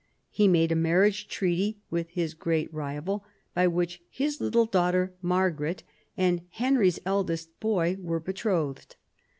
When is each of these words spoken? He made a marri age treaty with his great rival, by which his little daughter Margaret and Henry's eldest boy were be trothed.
He 0.31 0.47
made 0.47 0.71
a 0.71 0.75
marri 0.75 1.09
age 1.09 1.27
treaty 1.27 1.77
with 1.91 2.09
his 2.09 2.33
great 2.33 2.73
rival, 2.73 3.23
by 3.53 3.67
which 3.67 4.01
his 4.09 4.41
little 4.41 4.65
daughter 4.65 5.13
Margaret 5.21 5.83
and 6.17 6.41
Henry's 6.49 6.99
eldest 7.05 7.59
boy 7.59 7.97
were 8.01 8.19
be 8.19 8.33
trothed. 8.33 8.95